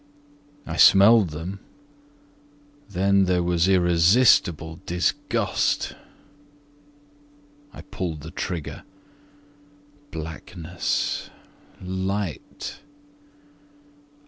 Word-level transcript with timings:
I 0.65 0.77
smelled 0.77 1.29
them... 1.29 1.59
then 2.89 3.25
there 3.25 3.43
was 3.43 3.67
irresistible 3.69 4.79
disgust. 4.87 5.93
I 7.71 7.81
pulled 7.81 8.21
the 8.21 8.31
trigger... 8.31 8.81
blackness... 10.09 11.29
light 11.79 12.79